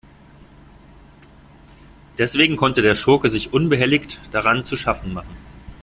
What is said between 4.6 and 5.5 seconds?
zu schaffen machen.